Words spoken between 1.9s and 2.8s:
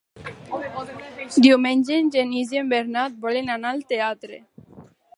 en Genís i en